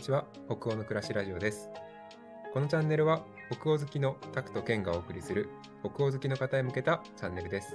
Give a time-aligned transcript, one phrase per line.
[0.00, 1.68] にちは北欧の暮らしラジオです
[2.54, 7.74] このチャンネルは北欧好きのタクとケンがお送りする北欧好きの方へ向けたチャンネルです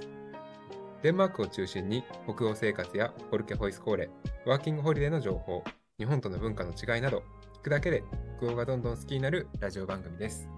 [1.04, 4.10] デンマークを中心に北欧生活やホルケホイスコーレ
[4.44, 5.62] ワーキングホリデーの情報
[6.00, 7.22] 日本との文化の違いなど
[7.58, 8.02] 聞くだけで
[8.38, 10.48] 北欧がどんどん好きになるラジオ番組です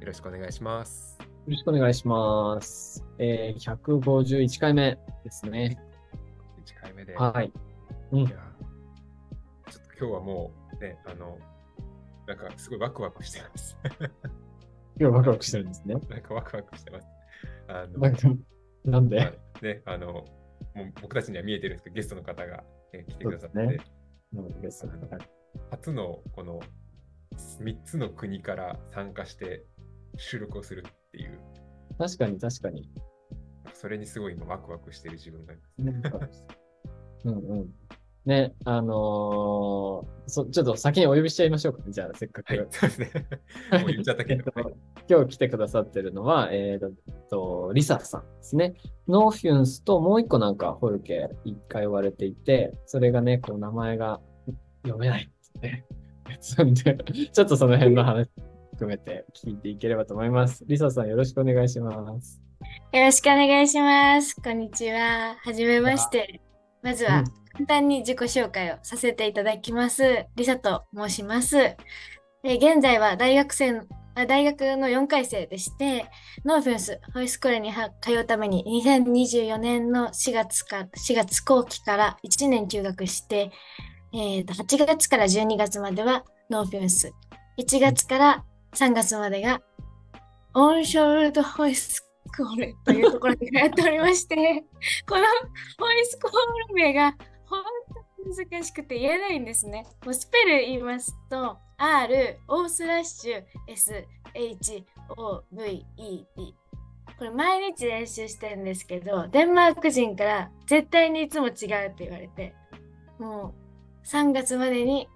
[0.00, 3.04] よろしくお願いしますよろしくお願いします。
[3.18, 5.78] えー、151回目ですね。
[6.66, 7.52] 1回目で、はい。
[8.12, 8.30] うんいや。
[9.70, 11.38] ちょっと今日はもうねあの
[12.26, 13.76] なんかすごいワクワクしてます
[15.00, 15.94] 今日ワクワクしてるんですね。
[16.08, 17.06] なんかワクワクしてます
[17.68, 18.28] あのなんか、
[18.84, 23.92] なんで、まあね、あの、もう僕たちには見えてるんですけど、ゲストの方が、ね、来てくださって、そうです
[24.32, 24.86] なんでです
[25.70, 26.60] 初のこの
[27.36, 29.64] 3つの国から参加して
[30.16, 31.40] 収録をするっていう、
[31.98, 32.88] 確かに確かに。
[33.72, 36.46] それにすごい今ワクワクしてる自分がいます。
[37.24, 37.68] うんうん。
[38.26, 41.92] ね、あのーそ、ちょっと先にお呼びしちゃいましょうかね。
[41.92, 42.54] じゃあ、せっかく。
[42.54, 43.10] はい、そうですね。
[43.72, 46.92] もう言っちゃったけど、 えっと今日来てくださってるのは、えーっ
[47.28, 48.74] と、リサさんですね。
[49.06, 54.20] ノーフュンスともう一個なんかホルケ一回言われていて、それがね、こう名前が
[54.82, 55.84] 読めないってね。
[56.40, 56.96] そんで、
[57.32, 58.30] ちょっとその辺の話
[58.72, 60.64] 含めて聞いていければと思います。
[60.66, 62.40] リサさんよろしくお願いします。
[62.92, 64.34] よろしくお願いします。
[64.40, 65.36] こんにちは。
[65.44, 66.40] はじめまして。
[66.82, 70.26] まずはうん簡単に自己紹介をさせていただきます。
[70.34, 71.56] リサと申します。
[71.56, 71.76] え
[72.56, 73.84] 現在は大学生の
[74.16, 76.06] あ大学の4回生でして、
[76.44, 83.50] ノーフェンスホイスコーレに通うために2024年の4月か4月後期から1年休学して、
[84.12, 87.12] えーと8月から12月まではノーフェンス、
[87.58, 89.60] 1月から3月までが
[90.54, 92.00] オンショールドホイス
[92.36, 94.36] コールというところに通っておりまして、
[95.08, 95.24] この
[95.78, 96.32] ホイスコー
[96.68, 97.14] ル名が
[97.46, 97.62] 本
[98.16, 99.86] 当に難しくて言えないんですね。
[100.04, 104.04] もうスペル言いますと、R、O スラッシュ、S、
[104.34, 104.84] H、
[105.16, 106.54] O、V、E、D。
[107.18, 112.54] これ毎日練習してるんですけど、デンマーク人から絶対にいつも違うって言われて、
[113.18, 113.54] も
[114.02, 115.08] う3月までに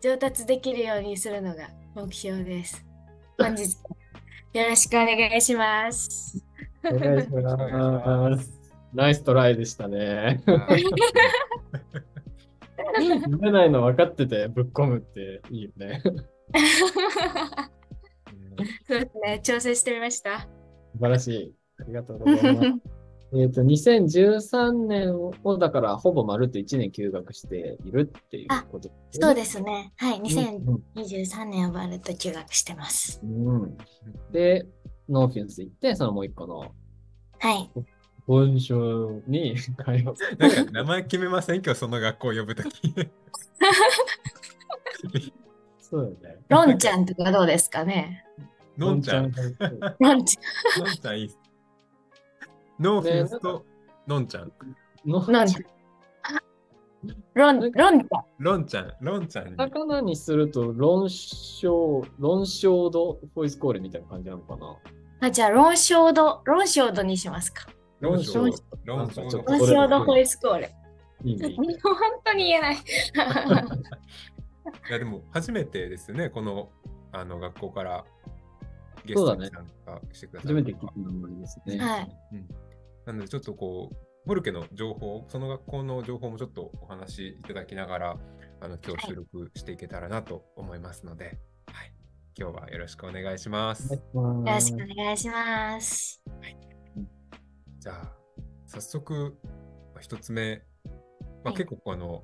[0.00, 2.84] 上達できるようにするのが目標です。
[3.38, 3.76] 本日
[4.52, 6.42] よろしくお願いします。
[6.84, 8.59] お願いします。
[8.92, 10.42] ナイストライでしたね。
[10.46, 10.84] はい
[13.02, 16.02] 読めないの分かっててぶっ込むっていいよね。
[18.86, 20.40] そうですね、調整してみました。
[20.92, 21.54] 素晴らしい。
[21.80, 22.68] ありがとうございます。
[23.32, 25.14] えっと、2013年
[25.44, 29.92] をだからほぼまるっと1年休学しているっていうことですねそうですね。
[29.96, 33.20] はい、うん2023年はバルト休学してます。
[33.22, 33.78] うん。
[34.32, 34.66] で、
[35.08, 36.74] ノーフィンス行って、そのもう一個の
[37.38, 37.70] はい。
[38.30, 39.76] 本省に 通う。
[39.86, 40.14] なんか
[40.70, 41.56] 名前決めません？
[41.56, 42.94] 今日その学校を呼ぶとき。
[45.80, 46.42] そうだよね。
[46.48, 48.24] ロンちゃんとかどうですかね？
[48.78, 49.24] のんちゃん。
[49.24, 49.78] のんちゃん。
[49.98, 50.38] ロンち
[50.78, 51.38] のんちゃんいいっす。
[52.78, 53.66] ノーフィンスと
[54.06, 54.52] のんちゃん。
[55.04, 55.32] のゃん。
[55.34, 55.64] ロンちゃん。
[57.34, 58.24] ロン、ロンちゃん。
[58.38, 60.14] ロンちゃん、ロンちゃんに。
[60.14, 64.76] すると、論証、論証ドフォイスコーレみたいな感じなのかな？
[65.20, 67.66] あ、じゃあ、ロンショード、ロンショードにしますか。
[68.00, 70.74] ロンショーロンショーロンショーロンショードホイスコーレ。
[71.24, 71.48] いいね。
[71.48, 71.94] いいね本
[72.24, 72.76] 当に言えない。
[74.88, 76.70] いやでも初めてですね、この
[77.12, 78.04] あの学校から
[79.04, 81.78] ゲストに参加してくださるのが初めて聞いた名前ですね。
[81.78, 82.16] はい。
[83.06, 83.96] なのでちょっとこう、
[84.26, 88.16] ボルケの情報、その学校の情報もちょっとお話しいただきながら、
[88.60, 91.92] あの今日収録していけたらなと思いますので、はい、
[92.38, 94.00] 今日はよろしくお願いします。
[94.14, 96.22] およろしくお願いします。
[97.80, 98.12] じゃあ、
[98.66, 99.38] 早速、
[99.94, 100.62] まあ、一つ目、
[101.42, 101.56] まあ、はい。
[101.56, 102.22] 結構あの、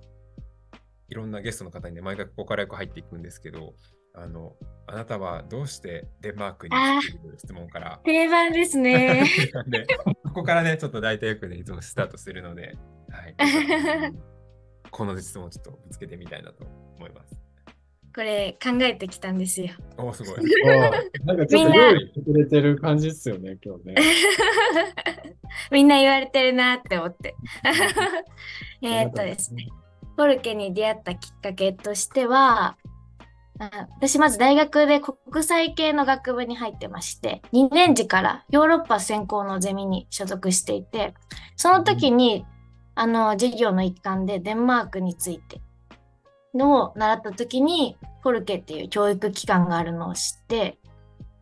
[1.08, 3.72] いろんなゲストの方にね、毎回ここからよく入っていくんですけど、
[4.14, 4.52] あの、
[4.86, 9.24] あなたはどうしてデンマークに来ている質問から、定番ですね。
[9.66, 9.86] で
[10.24, 12.76] ここからね、ちょっと大体よくね、いつもスタートするので、
[13.08, 13.34] はい、
[14.90, 16.66] この質問をちょっとぶつけてみたいなと
[16.96, 17.45] 思います。
[18.16, 19.68] これ考えてきたんですよ。
[19.98, 20.40] おーすごい。
[21.26, 23.94] なんかちょっと料理してくれてる感じですよね、今日ね。
[25.70, 27.36] みんな言われてるなって思って。
[28.80, 29.68] えーっとですね。
[30.16, 32.78] ポルケに出会ったきっかけとしては、
[33.58, 41.12] あ私まず大学で国際系の学部に入ってまして、2年次からヨーロッパ専攻のゼミに所属していて、
[41.54, 42.46] その時に、
[42.94, 45.60] あの、授業の一環でデンマークについて
[46.56, 50.78] のを習った時に、ポルケっていう教育機関があるのを知って、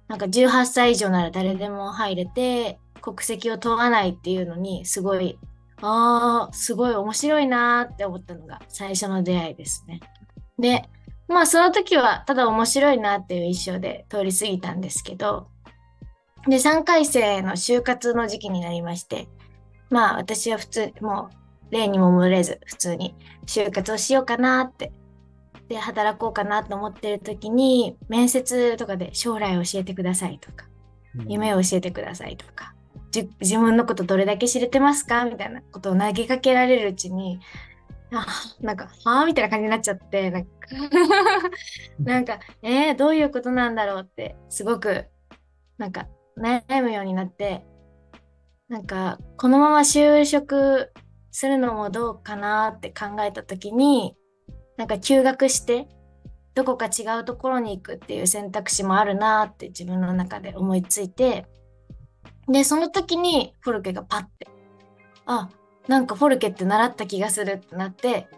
[0.08, 5.38] なんか18歳以上なら誰でも入れて、国籍を問わないっていうのに、すごい
[5.82, 10.00] ああ、すごい面白いなーって思ったのが最初の出会いですね。
[10.58, 10.88] で、
[11.28, 15.48] まあその時はただ面白いなっていう印象で通り過ぎたんですけど、
[16.48, 19.28] で、3回生の就活の時期になりまして、
[19.90, 21.28] まあ私は普通、も
[21.70, 23.14] う例にも漏れず普通に
[23.46, 24.92] 就活をしようかなって、
[25.68, 30.66] で、働こうかなと思ってる時に、面接とかで将来教えてくださいとか、
[31.26, 32.74] 夢を教えてくださいとか、
[33.10, 35.24] じ自分のことどれだけ知れてますか？
[35.24, 37.40] みたいなことを投げかけられるうちに、
[38.12, 38.26] あ
[38.60, 40.50] なんか、はあみたいな感じになっちゃって、なんか、
[41.98, 45.06] なんか、えー、どういうことなんだろうって、すごく、
[45.78, 46.06] なんか、
[46.38, 47.64] 悩むようになって、
[48.68, 50.92] なんか、このまま就職
[51.30, 54.16] するのもどうかなって考えたときに、
[54.76, 55.88] なんか休学して、
[56.54, 61.46] どこか違うところに行くっていう選択肢もあるなって自分の中で思いついて、
[62.48, 64.48] で、その時にフォルケがパッて、
[65.26, 65.48] あ、
[65.88, 68.28] なんかフォルケって習った気がするってなって、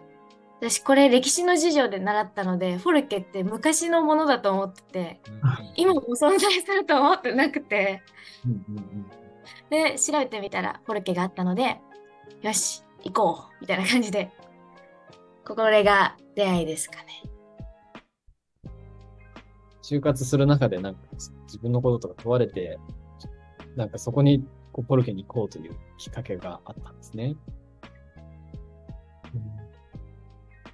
[0.61, 5.21] 私これ歴史の授業で習ったので、フォルケって昔のものだと思ってて、
[5.77, 8.03] 今も存在すると思ってなくて、
[9.69, 11.81] で、調べてみたらフォルケがあったので、
[12.41, 14.31] よし、行こうみたいな感じで、
[15.45, 17.23] これが出会いですかね。
[19.83, 21.01] 就活する中でなんか
[21.47, 22.79] 自分のこととか問われて、
[23.75, 27.35] なんかそこにこうポルケに行こうというきっかけがあったんですね。
[29.35, 29.67] うん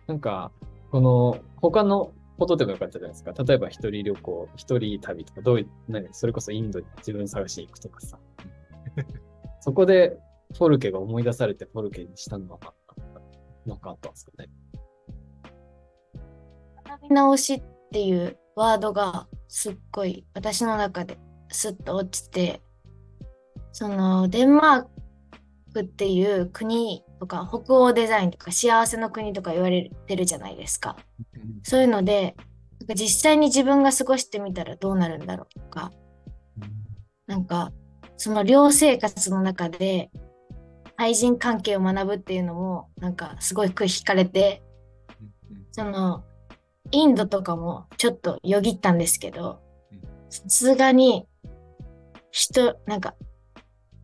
[0.09, 0.51] なんか、
[0.91, 3.33] この他のことでもよかったじゃないですか。
[3.33, 8.19] 例えば一人旅行、一人旅とか、どういう、何それこそインドに自分探しに行くとかさ。
[9.61, 10.19] そこで
[10.55, 12.59] フォルケが思い出されてフォルケにしたのは、
[13.65, 14.51] なんかあったんですかね。
[17.03, 17.63] 学び直しっ
[17.93, 21.19] ていうワードがすっごい私の中で
[21.51, 22.61] スッと落ちて、
[23.73, 24.87] そのデンマー
[25.75, 30.97] クっていう国とか北欧デザインとか幸せの国とか言われてるじゃないですか。
[31.63, 32.37] そういうので、
[32.81, 35.93] なんか実際に自分が過ごしてみたらどうなるんだろうとか、
[37.27, 37.73] なんか
[38.17, 40.11] その寮生活の中で
[40.97, 44.63] 対人関係を学ぶっていうのもなんかすごい惹かれて、
[45.73, 46.25] その
[46.93, 49.61] インドとかもちょっとよぎったんですけど
[49.91, 50.01] うん、
[50.31, 51.27] さすがに
[52.31, 53.15] 人、なんか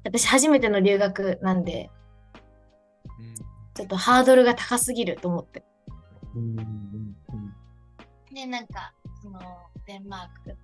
[0.04, 1.90] 私初めての留学なんで、
[3.74, 5.62] ちょっとハードルが高すぎると思って。
[8.32, 8.92] で、なんか、
[9.22, 9.40] その、
[9.86, 10.56] デンマーク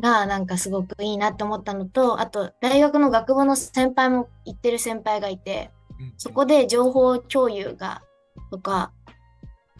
[0.00, 5.70] が、なんかすごくいいなって思ったのと、あと、大学の学部の先輩も行ってる先輩がいて、
[6.16, 8.02] そこで情報共有が、
[8.50, 8.92] とか、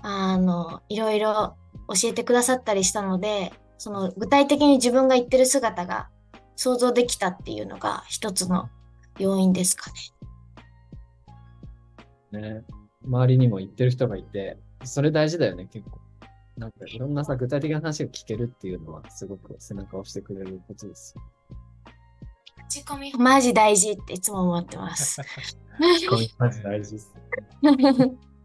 [0.02, 1.56] あの、いろいろ
[1.88, 6.08] 教えてくださったりしたので、その、具体的に自分が言ってる姿が
[6.56, 8.68] 想像できたっていうのが一つの
[9.18, 9.90] 要因ですか
[12.32, 12.40] ね。
[12.40, 12.64] ね、
[13.04, 16.00] 周りにも言ってる人がいて、それ大事だよね、結構。
[16.56, 21.22] なんかいろんなさ、具体的な話を聞けるっていうのは、すごく背中を押してくれることですよ。
[22.68, 25.20] 口コミマジ大事っていつも思ってます。
[26.10, 27.14] これマジ大事です。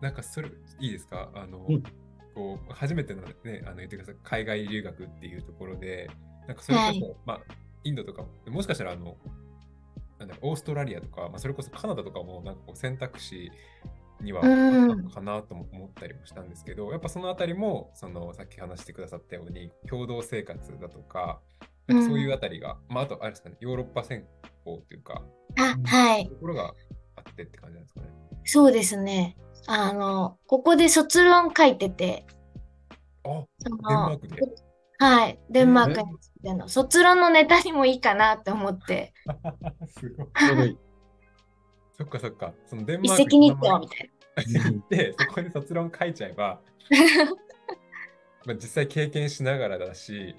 [0.00, 0.48] なんかそれ
[0.80, 1.30] いいですか？
[1.34, 1.82] あの、うん。
[2.34, 4.16] こう初めてのね、あの言ってください。
[4.22, 6.10] 海外留学っていうところで、
[6.46, 7.16] なんかそれこそ、はい。
[7.24, 7.40] まあ、
[7.82, 9.16] インドとか、もしかしたらあの、
[10.18, 13.50] なんだオーストラリアとか、まあ、それこそカナダとかもなんかこう選択肢
[14.20, 21.40] にはあったのかなとも思ったりもしたんですけど、やっぱそのあたりも、そのさっき話してくださったように、共同生活だとか、
[21.86, 24.26] なんかそういうあたりが、まあ、あと、あれですかね、ヨーロッパ専
[24.64, 25.22] 攻っていうか、
[25.58, 26.28] あ、はい。
[26.28, 26.34] と。
[26.36, 26.74] ころが
[27.16, 28.08] あってって感じなんですかね。
[28.46, 29.36] そうですね。
[29.66, 32.24] あの、ここで卒論書いてて、
[33.24, 34.36] あ、そデンマーの、クで。
[34.98, 39.12] はい、デンマークえについての卒論のネタにもいいかなって思って、
[39.98, 40.26] すごい。
[40.38, 40.78] ちょうどいい。
[41.98, 42.54] そっかそっか。
[42.66, 46.60] そのデンマ一ーク石二鳥みたい行って、 そこで卒論書いちゃえば、
[48.46, 50.36] まあ実際経験しながらだし、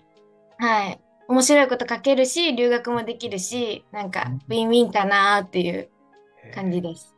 [0.58, 0.68] な。
[0.68, 1.02] はい。
[1.28, 5.90] 面白いこと書けるし、留学もできるし、なんか、ウィンウィンかなっていう
[6.56, 7.17] 感じです。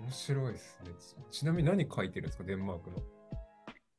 [0.00, 0.92] 面白いですね。
[1.30, 2.96] ちちなみに何書いてるんですか、デンマークの。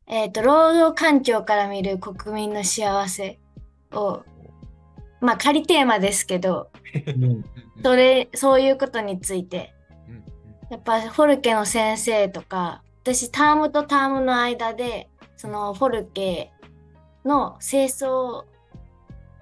[0.07, 3.39] えっと、労働環境から見る国民の幸せ
[3.91, 4.23] を、
[5.21, 6.71] まあ、仮テーマですけど、
[7.05, 7.43] うん
[7.83, 9.73] それ、そういうことについて、
[10.69, 16.51] やっぱフォルケの先生とか、私タームとタームの間で、そのフォルケ
[17.23, 18.43] の清掃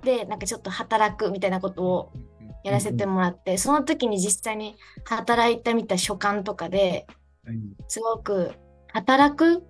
[0.03, 2.26] でなんかちょっと働くみたいなことをうん
[2.67, 7.07] やらせてもらって、その時に実際に働いてみた所感とかで
[7.45, 8.51] うんすごく
[8.91, 9.63] 働く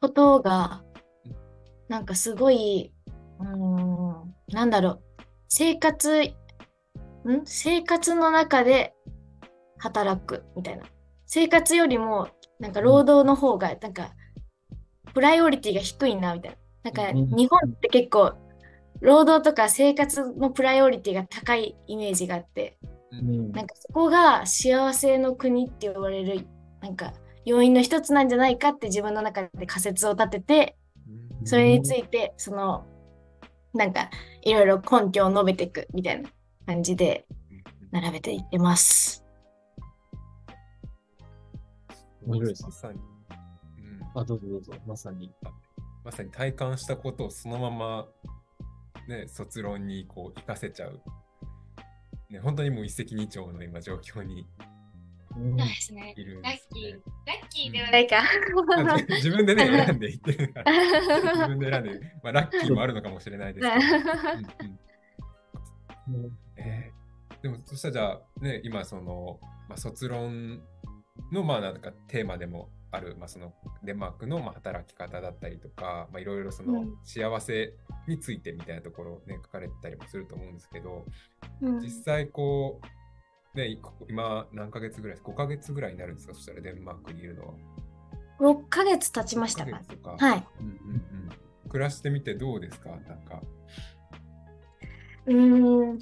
[0.00, 0.82] ことが
[1.88, 2.92] なんかすごい、
[3.40, 5.02] うーん、なんだろう、
[5.48, 7.42] 生活、ん？
[7.44, 8.94] 生活の中で
[9.78, 10.84] 働くみたいな。
[11.26, 12.28] 生活よりも
[12.60, 14.10] なんか労働の方が、なんか、
[15.14, 16.90] プライオリティが低いな、みたいな。
[16.90, 17.36] なんか、うん。
[17.36, 18.34] 日本って結構、
[19.00, 22.78] 労働とか生活のプライオリティが高いイメージがあって、
[23.12, 23.52] うん。
[23.52, 26.46] なんかそこが幸せの国って言われる、
[26.80, 27.12] なんか、
[27.44, 30.76] 要因の一つなんじゃないかって自分の中で仮説を立てて、
[31.40, 31.46] うん。
[31.46, 32.86] それについて、その、
[33.72, 34.10] なんか、
[34.42, 36.28] いろいろ根拠を述べていくみたいな
[36.66, 37.26] 感じで
[37.92, 39.24] 並べていってます。
[42.26, 42.68] 面白いですね。
[42.68, 45.32] まさに、うん、あ、どうぞどうぞ、まさに。
[46.04, 48.06] まさに体感したことをそのまま、
[49.10, 51.02] ね、卒論にこう活かせちゃう。
[52.30, 54.46] ね、本当にもう一石二鳥の今状況に
[55.36, 56.14] うんそうですね。
[56.16, 58.22] いるんラッです、キーね。、ラッキーではないか。
[59.16, 60.72] 自分でね、選んでいってるから。
[60.72, 63.74] 自分で選んで、まあ、ラッキーもあるのかもしれないですけ
[66.16, 66.30] ど。
[67.42, 69.38] でも、そしたらじゃあ、ね、今、その、
[69.68, 70.62] まあ、卒論
[71.32, 73.52] の、まあ、なんかテーマでもある、まあ、その、
[73.84, 77.74] デンマークの、まあ、働き方だったりとか、まあ、いろいろその、うん幸せ
[78.08, 81.04] についてみたいなところをね、書かれてたりもすると思うんですけど、
[81.60, 82.80] うん実際、こ
[83.54, 83.76] う、ね、
[84.08, 86.34] 今、何ヶ月ぐらいです ?5 ヶ月ぐらいになるんですか？
[86.34, 87.54] そしたら、デンマークにいるのは。
[88.40, 90.26] 6ヶ月経ちました6かか。
[90.26, 90.46] はい。
[90.60, 91.68] うんうんうん。
[91.68, 92.90] 暮らしてみてどうですか？
[92.90, 93.42] なんか。
[95.26, 95.98] うーん。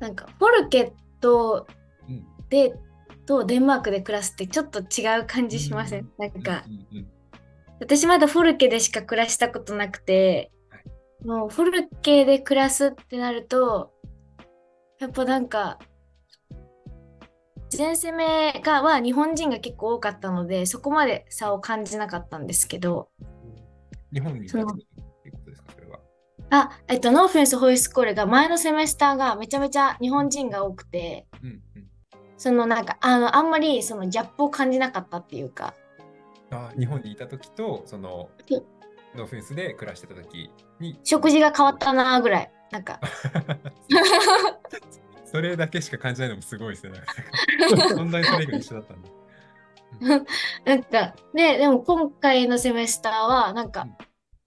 [0.00, 1.66] なんか、フォルケと、
[2.08, 2.74] うんで、
[3.26, 6.04] とデンマークで暮らすってちょっと違う感じしませうん。
[6.04, 6.64] んなんか、
[7.80, 13.92] 私まだフォルケでしか暮らしたことなくてはい、もうフォルケで暮らすってなると、
[15.00, 15.78] やっぱなんか、
[17.76, 23.08] 前攻めがは日本人が結構多かったので、そこまで差を感じなかったんですけど、
[24.12, 25.98] 日本にいたっていうことですかそれは。
[26.50, 31.26] あ、えっと、ノーフェンスホイスコーレが前のセメスターがめちゃめちゃ日本人が多くて。
[32.42, 35.74] そのなんか、あの、あんまりそのギャップを感じなかったっていうか、
[36.50, 38.62] あ日本にいた時と、そのうん、
[39.16, 40.98] ノーフェンスで暮らしてた時に。
[41.04, 42.98] 食事が変わったなぐらい、なんか、
[45.24, 47.00] それだけしか感じないのもすごいですね。
[47.90, 49.08] そんなにそれが一緒だったんだ。
[50.66, 53.94] なんか、で、でも今回のセメスターは、なんかうん、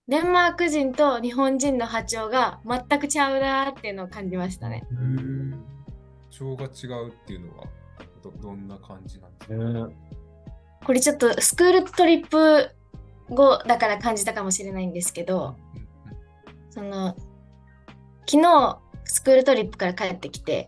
[0.09, 4.83] デンマーク人と日本人の波長が全くちゃうなーっていうのを感じましたね。
[4.91, 5.75] へー
[6.37, 7.84] 情が違うっていうのは？
[8.31, 9.55] どどんな感じなんですか、
[9.87, 9.95] ね。
[10.85, 12.69] これちょっとスクールトリップ
[13.29, 15.85] 後だから感じたかもしれないんですけど、うんうん
[16.75, 17.15] その、
[18.29, 20.67] 昨日、スクールトリップから帰ってきて、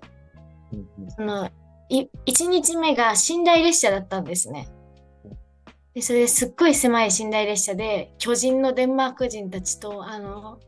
[0.72, 1.12] うんうん。
[1.12, 1.50] その、
[1.90, 4.70] い1日目が寝台列車だったんですね。
[5.94, 10.60] で、それですっごい狭い寝台列車で、巨人のデンマーク人たちと、あの、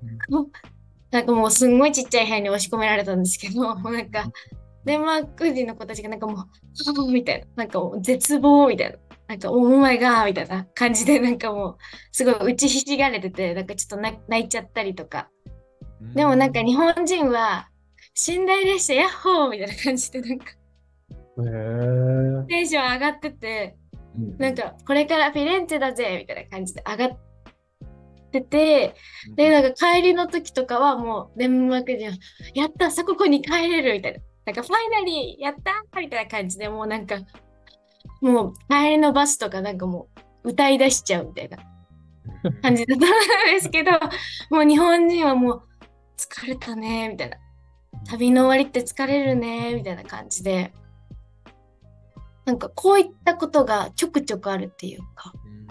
[1.10, 4.30] なんかもうすんごいちっちゃい部屋に押し込められたんですけど、もうなんか、
[4.86, 6.46] デンマーク人の子たちがなんかも
[7.08, 11.78] う、みたいな、なんかもう絶望みたいな、なんか、オーマイガーみたいな感じで、なんかもう、
[12.12, 15.30] すごい打ちひしがれてて、なんかちょっと泣泣いちゃったりとか、
[16.02, 17.70] うんでもなんか日本人は、
[18.28, 20.46] 寝台列車ヤッホーみたいな感じでなんか。
[22.48, 23.78] テンション上がってて、
[24.18, 24.38] うん。
[24.38, 27.20] なんかこれからフィレンツェだぜみたいな感じで上がっ
[28.32, 28.96] てて、
[29.36, 32.18] で、なんか帰りの時とかはもうデンマーク人は、
[32.54, 34.20] やったさここに帰れるみたいな。
[34.50, 37.18] なんかファイナリーやったみたいな感じでもうなんか、
[38.20, 40.08] もう帰りのバスとかなんかも
[40.44, 41.58] う歌い出しちゃうみたいな
[42.64, 43.10] 感じだったん
[43.54, 43.92] ですけど、
[44.50, 45.64] もう日本人はもう
[46.18, 47.38] 疲れたねみたいな。
[48.06, 50.74] 旅の終わりって疲れるねみたいな感じで、
[52.46, 55.68] なんかこういったことがちょくちょくあるっていうか、うん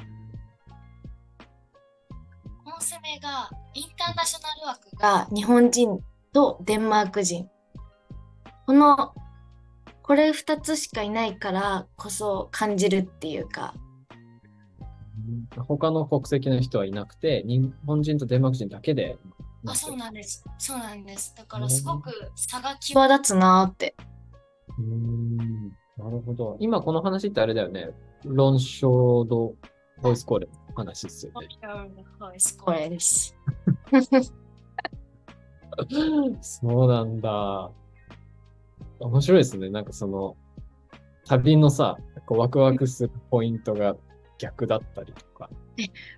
[2.64, 6.00] この攻めがインターナショナル枠が日本人
[6.32, 7.48] とデンマーク人。
[8.68, 9.14] この、
[10.02, 13.72] これ2つしかいないからこそ感じるっていうか、
[15.56, 19.16] 他の国籍の人はいなくて、日本人とデンマーク人だけで。
[19.66, 20.44] あ、そうなんです。
[20.58, 21.34] そうなんです。
[21.34, 23.96] だからすごく差が際立つなーって。
[24.78, 26.58] うーんなるほど。
[26.60, 27.88] 今この話ってあれだよね。
[28.22, 29.54] 論証度
[30.02, 31.48] ボイスコーレの話ですよね。
[32.58, 33.34] これです。
[36.42, 37.70] そうなんだ。
[39.00, 39.68] 面白いですね。
[39.70, 40.36] なんかその、
[41.26, 43.96] 旅のさ、こうワクワクするポイントが
[44.38, 45.50] 逆だったりとか。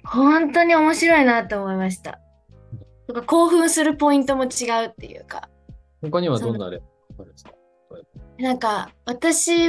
[0.04, 2.20] 本当に面白いなって思いました。
[3.06, 5.50] とか興奮するポイントも違うっていうか、
[6.00, 6.80] 他にはどんなあれ
[7.18, 7.50] あるんですか？
[8.38, 9.68] なんか私、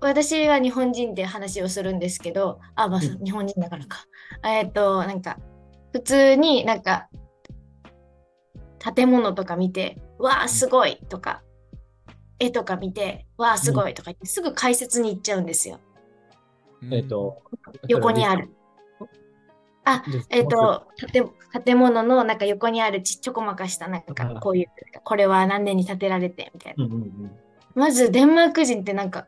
[0.00, 4.04] 私は日本人で話をするんですけど、あ、まあ、うん日本人だからか。
[4.44, 5.38] えっと、なんか、
[5.92, 7.08] 普通になんか、
[8.94, 11.42] 建物とか見て、わあ、すごいとか、
[12.40, 15.78] 絵とか見て、わあ、すごいとか言って、すぐ解説に行っちゃうんですよ。
[16.82, 17.42] うんえっ、と、
[17.86, 18.50] 横にある。
[19.84, 21.30] あ、でえっ、と、建
[21.64, 24.66] 建物のなんか横にあるちっちょこまかしたなんかこういう、
[25.04, 26.86] これは何年に建てられてみたいな。
[27.74, 29.26] まずデンマーク人ってなんか、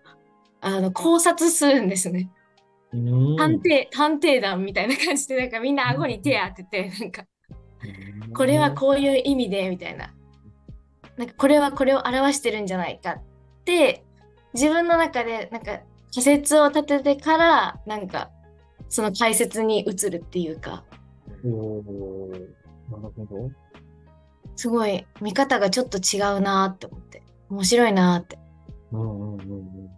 [0.60, 2.30] あの、考察するんですね。
[2.92, 7.24] うん探偵、探偵団みたいな感じで、なんかみんな顎に手当てて、なんか、
[8.34, 10.14] これはこういう意味で、みたいな。
[11.22, 13.22] なんかこれはこれを表してるんじゃないかっ
[13.64, 14.04] て、
[14.54, 15.78] 自分の中でなんか
[16.12, 18.32] 仮説を立ててから、なんか
[18.88, 20.82] その解説に移るっていうか、
[21.44, 22.30] おー
[22.90, 23.50] なるほど。
[24.56, 28.36] すごい見方がちょっと違うなって思って、面白いなって。
[28.90, 29.90] うんうんうんうんうん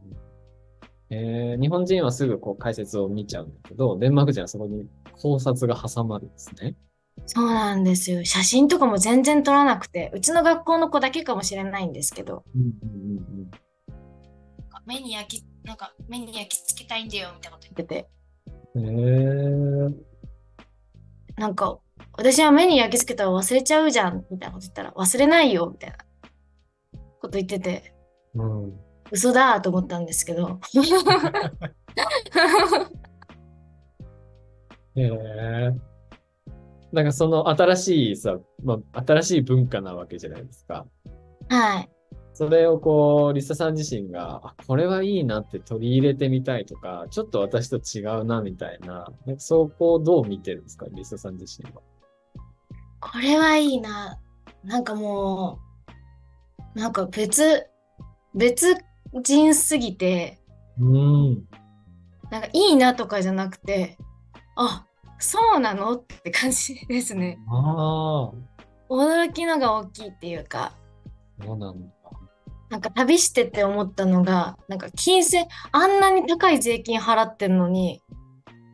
[1.08, 4.86] えー、日本人はすぐこう解説を見ちゃうんだけど、デンマーク人はそこに
[5.22, 6.76] 考察が挟まるんですね。
[7.26, 8.24] そうなんですよ。
[8.24, 12.68] 写真とかも全然撮らなくて、うちの学校の子だけかもしれないんですけど、うんうん
[13.18, 13.50] うん
[14.86, 18.06] 目に焼き、なんか目に焼き付けたいんだよみたいなこと言ってて、
[18.74, 19.00] うん。
[19.00, 21.78] へえなんか
[22.16, 25.96] 私は目に焼き付けたら忘れちゃうじゃんみたいなこと言ったら、忘れないよみたいな
[27.20, 28.42] こと言ってて、ー。
[28.42, 28.78] うん。
[29.10, 30.60] 嘘だと思ったんですけど。
[34.96, 35.72] へえ。
[36.94, 40.86] なんかその新しいさ、まあ、新しい文化なわけじゃないですか。
[41.48, 41.90] はい。
[42.32, 51.82] それをこう、リサさん自身が、あ、これはいいなって取り入れてみたいとか、ちょっと私と違うなみたいな、なんかそこをどう見てるんですか、リサさん自身は。
[53.00, 54.20] これはいいな。
[54.62, 55.58] なんかも
[56.76, 57.66] う、なんか別、
[58.36, 58.76] 別
[59.20, 60.40] 人すぎて、
[60.78, 61.44] うん。
[62.30, 63.98] なんかいいなとかじゃなくて、
[64.56, 64.86] あ、
[65.24, 65.94] そうなの？
[65.94, 67.38] って感じですね。
[67.48, 68.32] ああ、
[68.90, 70.74] 驚きのが大きいっていうか、
[71.42, 71.86] そうなんだ。
[72.68, 78.02] なんか旅してて思ったのが、なんか金銭、あんなに高い税金払ってんのに、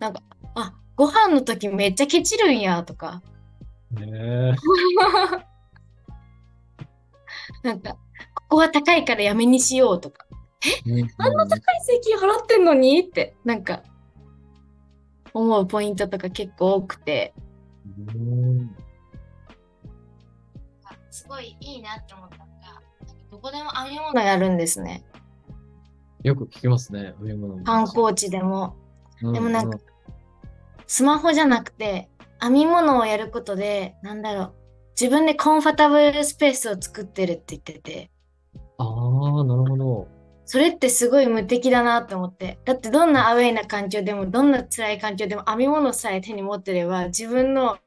[0.00, 0.22] なんか、
[0.54, 3.22] あ、ご飯の時めっちゃケチるんやとか、
[3.92, 4.54] ねえ。
[7.62, 7.98] なんか、こ
[8.48, 10.26] こは高いからやめにしようとか、
[11.18, 12.98] あんな高い税金払ってんのに？
[13.00, 13.82] って、なんか、
[15.34, 17.34] 思うポイントとか結構多くて、
[18.14, 18.76] うん
[21.10, 22.80] すごいいいなって思ったのが、
[23.30, 25.04] どこでも編み物やるんですね。
[26.22, 27.92] よく聞きますね、編み物の観話。
[27.92, 28.76] 光地でも。
[29.22, 29.78] うでもなんか、
[30.86, 32.08] スマホじゃなくて、
[32.40, 34.54] 編み物をやることで、なんだろう、
[35.00, 38.10] 自分でコンファタブルスペースを作ってるって言ってて、
[38.78, 40.08] ああ、なるほど。
[40.50, 42.58] それってすごい無敵だなって思って。
[42.64, 47.78] だってどんなアウェイな環境でも、どんな辛い環境でも編み物さえ手に持ってれば、自分の、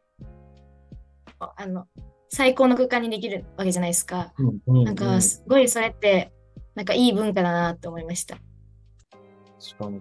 [1.40, 1.88] あの、
[2.30, 4.32] 最高の空間にできるわけじゃないですか。
[4.38, 6.32] うんうんなんか、すごいそれって、
[6.74, 8.38] なんかいい文化だなって思いました。
[9.60, 10.00] 確かに。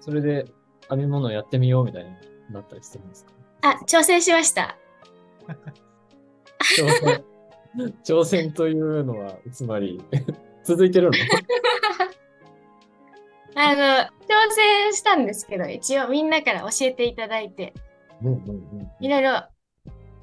[0.00, 0.46] それで
[0.88, 2.10] 編み物やってみようみたいに
[2.54, 3.32] なったりするんですか？
[3.60, 4.78] あ、挑戦しました。
[6.74, 7.24] 挑戦
[8.02, 10.02] 挑戦というのは、つまり、
[10.70, 11.18] 続いてるの？
[13.56, 14.08] あの、挑
[14.50, 17.74] 戦したんですけど、一応みんなから教えていただいて、
[19.00, 19.42] いろいろ、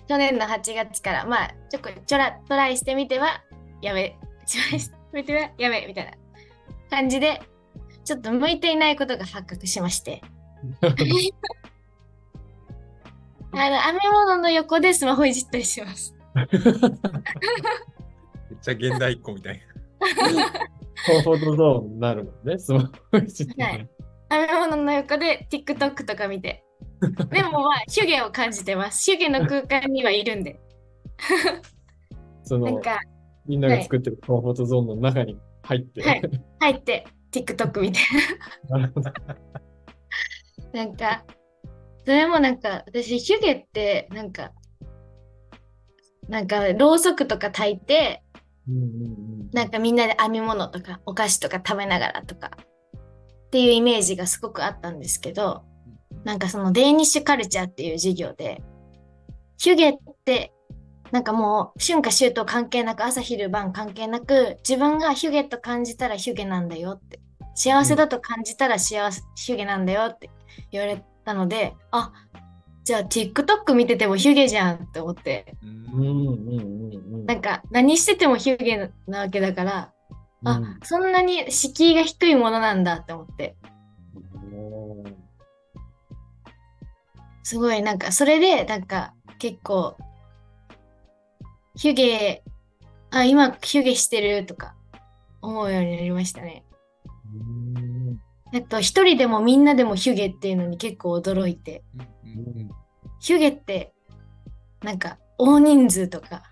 [0.07, 3.43] 去年の8月から、まあ、ちょこちょら、トライしてみては、
[3.81, 6.11] やめ、してみては、やめ、みたいな
[6.89, 7.41] 感じで、
[8.05, 10.21] ちょっと向いていないことが発覚しまして、
[10.81, 10.87] あ
[13.69, 16.15] の、編み物の横でスマホいじったりします。
[16.33, 16.47] めっ
[18.61, 19.66] ちゃ現代っ子みたい
[21.05, 23.89] コンフォートゾーンになるもんね、スマホいじってはい
[24.29, 26.63] 編み物の横で TikTok とか見て。
[27.31, 29.09] でもまあ、ヒュゲを感じてます。
[29.09, 30.59] ヒュゲの空間にはいるんで。
[32.43, 32.99] その、なんか、
[33.45, 36.01] みんなが作ってるコンフォートゾーンの中に入って。
[36.01, 36.21] はい
[36.59, 37.99] 入って TikTok 見て。
[38.69, 39.11] なるほど
[40.73, 41.23] なんか、
[42.03, 44.51] それもなんか、私、ヒュゲって、なんか、
[46.27, 48.23] なんか、ろうそくとか焚いて、
[48.67, 52.51] うんうんうんなんかみんなで編み物とか、お菓子とか食べながらとか、
[53.47, 55.63] っていうイメージがすごくあったんですけど、
[56.23, 58.61] なんかそのデーニッシュカルチャーっていう授業で、
[59.57, 59.93] ヒュゲっ
[60.25, 60.51] て、
[61.11, 67.21] なんかもう春夏秋冬関係なく朝昼晩関係なく自分がヒュゲと感じたらヒュゲなんだよって
[67.55, 70.29] 幸せだと感じたら幸せ、ヒュゲなんだよって
[70.71, 72.11] 言われたのであ
[72.87, 75.91] じゃあ TikTok 見ててもヒュゲじゃんって思ってな。
[75.93, 79.91] うんうんうんうんなんか何しててもヒュゲなわけだから
[80.45, 83.57] あ、うんそんなに敷居が低いものなんだって思って
[87.43, 89.97] すごいなんかそれでなんか結構
[91.75, 92.41] ヒュゲ
[93.09, 94.75] あ今ヒュゲしてるとか
[95.41, 96.63] 思うようになりましたね。
[98.57, 101.83] うんえっと、一人でもみんなでもヒュゲっていうのに結構驚いて、
[102.23, 102.71] うんうんうん
[103.19, 103.93] ヒュゲって、
[104.83, 106.43] なんか大人数とか、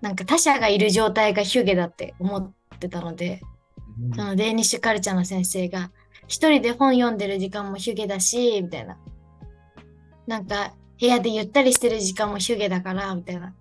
[0.00, 3.40] なんか他者がいる状態がヒュゲだって思ってたので、
[4.14, 5.90] そのデーニッシュカルチャーの先生が、
[6.28, 8.98] 一人で本読んでる時間もヒュゲだし、みたいな。
[10.26, 13.54] なんか、部屋でゆったりしてる時間もヒュゲだから、みたいな。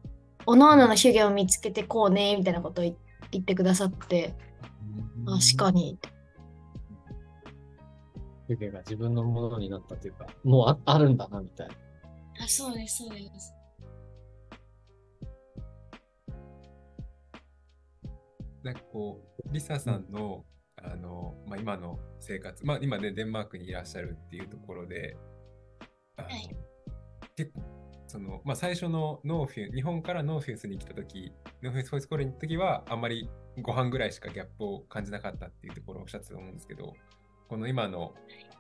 [0.46, 2.96] おのおののヒュゲを見つけてこうね、みたいなことを言
[3.32, 4.36] 言ってくださって、
[5.26, 5.98] 確かに。
[8.48, 11.74] 湯気が自分のものになったというか、もうああるんだな、みたいな。
[12.44, 13.54] あ、そうです、そうです。
[18.64, 20.46] なんかこう、リサさんの、
[20.78, 25.18] あの、まあ、今の生活、まあ、今ね、デンマークにいらっしゃるっていうところで、
[26.18, 26.50] あのはい
[27.36, 27.62] 結構、
[28.08, 33.30] その、まあ、最初のノーフィン、日本からノーフィンスに来たとき、ノーフィンスホイスコールに行ったときは、あんまり
[33.62, 36.94] ご飯ぐらいしかギャップを感じなかったっていうところをおっしゃってたと思うんですけど、
[37.52, 38.14] この今の、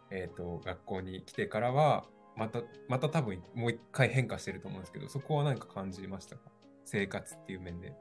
[0.10, 2.04] えっ、と、学校に来てからは、
[2.36, 6.51] また、また多分もう一回変化してると思うんですけど、そこは何か感じましたか？
[6.84, 7.93] 生活っていう面で。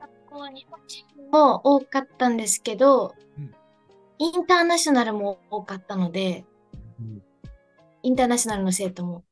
[0.00, 3.54] 学校日本人も多かったんですけど、うん
[4.20, 6.46] インターナショナルも多かったので、
[6.98, 7.22] うん
[8.02, 9.22] インターナショナルの生徒も。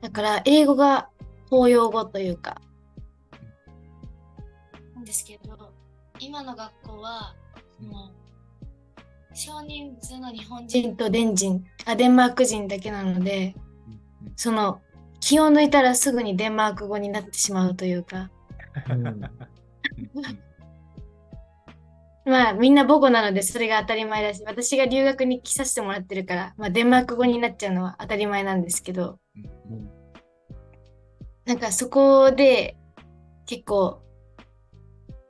[0.00, 1.10] だから、英語が
[1.50, 2.62] 公用語というか。
[4.94, 5.74] なんですけど、
[6.18, 7.34] 今の学校は、
[7.78, 8.21] もう、
[9.34, 13.54] 少人数の日本人とデン人、あ、デンマーク人だけなので、
[13.86, 14.32] うんうん。
[14.36, 14.80] その、
[15.20, 18.30] 気を抜いたらすぐにデンマーク語になってしまうというか、
[22.24, 29.90] まあみんな母語なのでそれが当たり前だし、私が留学に来させてもらってるから、まあデンマーク語になっちゃうのは当たり前なんですけど、うん。
[31.44, 32.76] なんかそこで
[33.46, 34.02] 結構、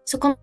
[0.05, 0.39] そこ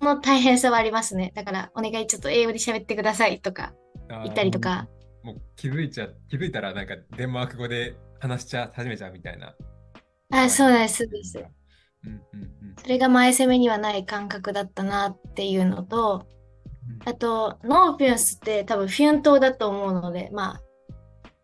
[0.00, 1.32] の大変さはありますね。
[1.34, 3.72] だからお願いちょっと英語で喋ってくださいとか
[4.08, 4.88] 言ったりとか、
[5.22, 9.54] もう気づいちゃ、気づいたらなんかデンマーク語で話しちゃ、始めちゃうみたいな。
[10.30, 11.38] あ、そうです、そうです。
[11.38, 16.26] うんうんうんそれが前攻めにはない感覚だったなっていうのと、
[17.04, 20.62] あと、ノーフィンスって多分フィュン島だと思うので、まあ、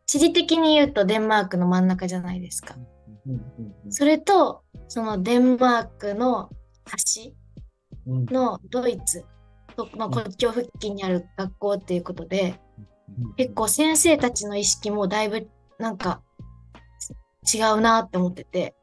[0.07, 2.77] 地理的に言うとデンマークの真ん中じゃないですか。
[3.91, 6.51] それと、そのデンマークの
[6.85, 7.44] 端うん
[8.07, 9.25] のドイツ
[9.77, 12.61] との国境付近にある学校っていうことで、
[13.37, 16.23] 結構先生たちの意識もだいぶなんか
[17.53, 18.75] 違うなって思ってて、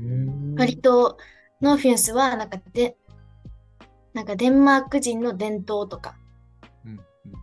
[0.00, 1.18] うん割と
[1.60, 2.96] ノーフィンスはなんかで、
[4.12, 6.16] なんかデンマーク人の伝統とか、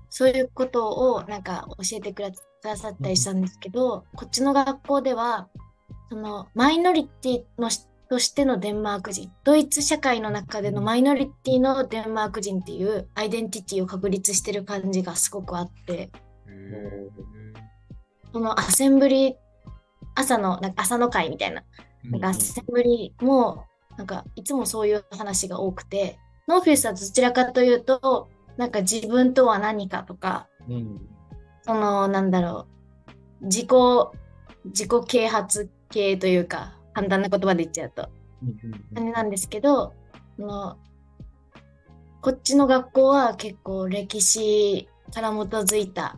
[0.10, 2.24] そういうことをなんか教えてく
[2.64, 5.50] ださったりしたんですけど、こっちの学校では、
[6.10, 16.12] そのマイノリティのしとしてのデンマーク人、ドイツ社会の中でのマイノリティのデンマーク人っていうアイデンティティを確立してる感じがすごくあって、へ
[18.34, 19.38] そのアセンブリ、
[20.14, 23.64] 朝の、なんか朝の会みたいな、ーなんかアセンブリも、
[23.98, 26.20] なんかいつもそういう話が多くて、
[26.50, 31.00] ノーフィスはどちらかというと、なんか自分とは何かとか、うん。
[31.62, 32.68] その、なんだろ
[33.42, 33.70] う、自己、
[34.66, 38.10] 自己啓発系というか、簡単な言葉で言っちゃうと、
[38.44, 39.94] うん感じなんですけど、
[40.38, 40.78] その、
[42.22, 46.18] こっちの学校は結構歴史から基づいた、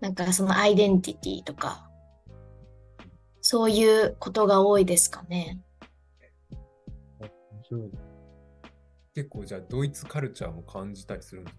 [0.00, 1.88] なんかそのアイデンティティとか、
[3.40, 5.60] そういうことが多いですかね。
[9.14, 11.56] 結構じゃあドイツカルチャーも感じたりするんです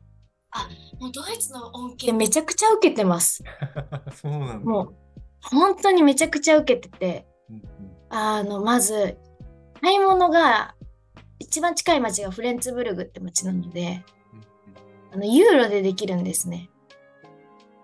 [1.00, 3.44] もうドイツの恩恵めちゃくちゃ受けてます。
[3.44, 4.66] か そうなんだ。
[4.66, 4.96] もう、
[5.42, 9.18] 本当にめちゃくちゃ受けてて、うんうんあの、まず、
[9.82, 10.76] 買い物が、
[11.40, 16.70] 一番近い町がフレンツブルグって町なので、うんあの、ユーロでできるんですね。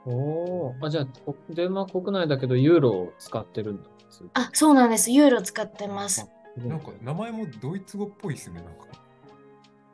[0.05, 3.89] おーあ、じゃあ、こデンマーク国内だけど、ユーロを使ってるんだ。
[4.33, 5.11] あ、そうなんです。
[5.11, 6.25] ユーロ使ってます。
[6.57, 8.85] うんなんか名前もドイツ語っぽいですね、なんか。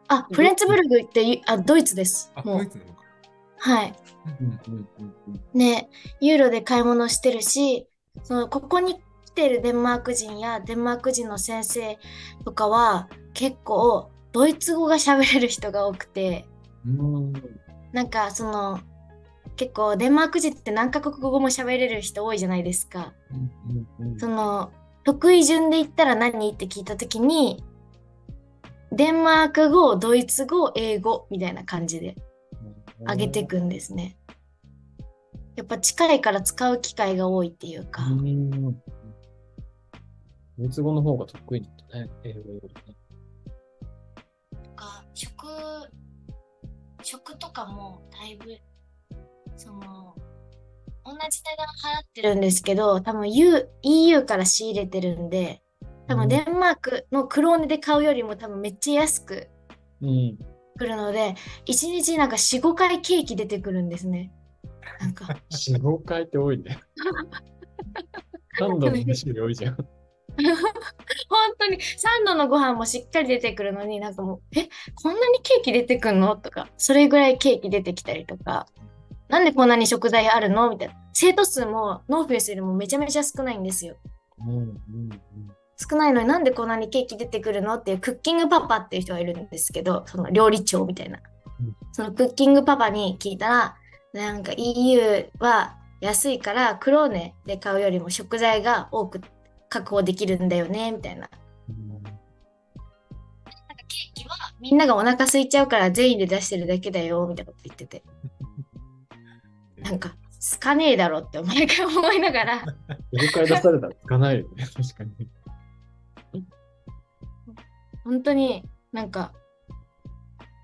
[0.09, 2.43] あ、フレンツブルグってゆあドイツですあ、。
[2.43, 3.01] ドイツなのか。
[3.57, 3.95] はい。
[4.39, 5.89] うんうんうんうんね、
[6.19, 7.87] ユーロで買い物してるし、
[8.23, 9.01] その、ここに
[9.33, 11.97] 来てるデンマーク人やデンマーク人の先生
[12.43, 16.45] とかは、結構、ドイツ語が喋れる人が多くて、
[16.85, 17.31] う
[17.93, 18.79] なんかその
[19.55, 23.13] 結構デンマーク人って何カ国語も喋れる人多いじゃないですか。
[24.17, 24.71] その
[25.03, 27.63] 得意順で言ったら何って聞いた時に
[28.91, 32.15] デンマーク語、ドイツ語、英語みたいな感じで
[33.07, 34.17] 上げていくんですね。
[35.55, 38.03] やっぱ近いから使う機会が多いっていうか。
[38.03, 38.15] う
[40.61, 42.95] ドイツ語の方が得意なんだね、英語よりね。
[44.53, 45.47] なんか職
[47.01, 48.45] 食とかもだいぶ、
[49.57, 50.15] その、
[51.03, 55.63] 同じ値段払ってるんですけど、多分 U EU から仕入れてるんで、
[56.07, 59.49] 多分デンマークのクローネで買うよりも多分めっちゃ安く
[60.01, 60.37] うん。
[60.77, 61.33] 来るので、
[61.65, 64.31] 1日なんか4、5回ケーキ出てくるんですね。
[64.99, 66.79] なんか、4、5回って多いね。
[68.59, 70.00] 何度も飯より多いじゃん。
[71.29, 71.77] 本当に。
[71.77, 76.35] 3度のご飯もしっかり出てくるのになんかもう、え、こんなにケーキ出てくんの？
[76.35, 78.67] とか、それぐらいケーキ出てきたりとか、
[79.29, 80.69] なんでこんなに食材あるの？
[80.69, 80.95] みたいな。
[81.13, 83.95] 生徒数もノーフィンスよりもめちゃめちゃ少ないんですよ。
[84.39, 85.09] うんうん
[85.89, 87.73] 少ないのになんでこんなにケーキ出てくるの？
[87.73, 91.19] っていうクッキングパパっていう人がいるんですけど、その料理長みたいな。
[91.59, 91.75] うん。
[91.91, 93.75] そのクッキングパパに聞いたら、
[94.13, 99.21] なんか EU は安いからクローネで買うよりも食材が多く
[99.71, 101.29] 確保できるんだよね、みたいな。
[101.69, 101.87] うん。
[101.87, 102.11] なんか
[103.87, 108.03] ケーキはみんながお腹空いちゃうから善意で出してるだけだよ、みたいなこと言ってて。
[109.81, 112.65] なんか、すかねえだろって毎回思いながら、
[113.15, 114.65] 4回出されたらつかないよね。
[114.65, 115.29] 確かに。
[118.03, 119.31] 本当になんか、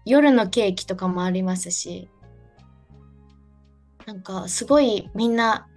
[0.06, 2.10] 夜のケーキとかもありますし、
[4.06, 5.70] なんかすごいみんな、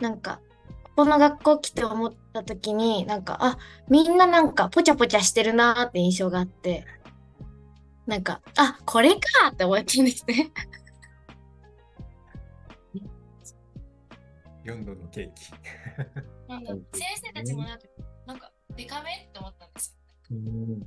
[0.00, 0.40] なんか、
[0.96, 6.84] この学校来て思った時に、なんか、あ、みんななんかポチャポチャしてるなーって印象があって、
[8.06, 10.52] なんか、あ、これかーって思ったんですね。
[14.64, 15.52] 4度のケーキ。
[16.48, 17.86] なんか先生たちもなんか、
[18.26, 19.96] なんか、デカめって思ったんです
[20.30, 20.36] よ。
[20.36, 20.80] うん。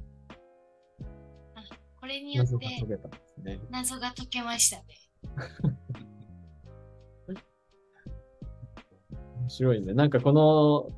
[2.00, 3.60] これによっ謎が解てけたんですね。
[3.70, 4.84] 謎が解けましたね。
[9.48, 9.94] 面白いね。
[9.94, 10.90] なんかこの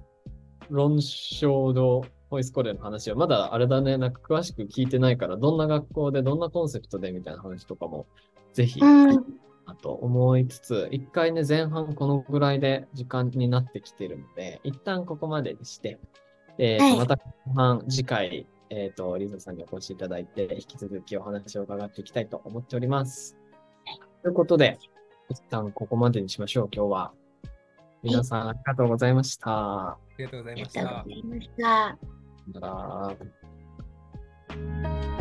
[0.70, 8.08] 論証のボイスコレの話はまだあれだね、なんか詳しく聞いてないから、どんな学校でどんなコンセプトでみたいな話とかも
[8.54, 9.24] ぜひ、うん。
[9.66, 16.00] あと思いつつ、一回ね、前半このぐらいで時間になってきてるので、一旦ここまでにして、
[16.58, 17.22] えーまた後
[17.56, 23.38] 半、次回、えっ、と、リゾさんにお越しいただいて、引き続きお話を伺っていきたいと思っております。
[24.24, 24.80] ということで、
[25.30, 27.19] 一旦ここまでにしましょう、今日は。
[28.04, 29.52] 皆さんありがとうございました。
[29.52, 31.16] ありがとうございありましたがとうござ。
[31.16, 31.50] いまし
[35.18, 35.19] た。